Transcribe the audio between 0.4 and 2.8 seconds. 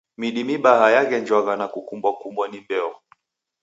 mibaha yaghenjwagha na kukumbwa-kumbwa ni